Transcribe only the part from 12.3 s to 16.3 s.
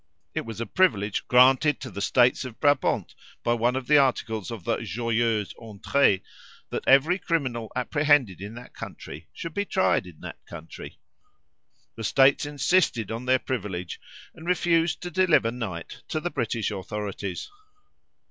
insisted on their privilege, and refused to deliver Knight to